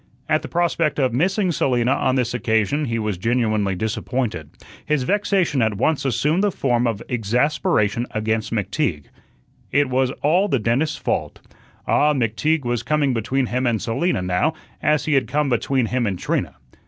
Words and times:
At 0.27 0.41
the 0.41 0.47
prospect 0.47 0.97
of 0.99 1.13
missing 1.13 1.51
Selina 1.51 1.91
on 1.91 2.15
this 2.15 2.33
occasion, 2.33 2.85
he 2.85 2.97
was 2.97 3.19
genuinely 3.19 3.75
disappointed. 3.75 4.49
His 4.83 5.03
vexation 5.03 5.61
at 5.61 5.75
once 5.75 6.05
assumed 6.05 6.43
the 6.43 6.49
form 6.51 6.87
of 6.87 7.03
exasperation 7.07 8.07
against 8.09 8.51
McTeague. 8.51 9.03
It 9.71 9.89
was 9.91 10.09
all 10.23 10.47
the 10.47 10.57
dentist's 10.57 10.97
fault. 10.97 11.39
Ah, 11.85 12.15
McTeague 12.15 12.65
was 12.65 12.81
coming 12.81 13.13
between 13.13 13.45
him 13.45 13.67
and 13.67 13.79
Selina 13.79 14.23
now 14.23 14.55
as 14.81 15.05
he 15.05 15.13
had 15.13 15.27
come 15.27 15.49
between 15.49 15.85
him 15.85 16.07
and 16.07 16.17
Trina. 16.17 16.55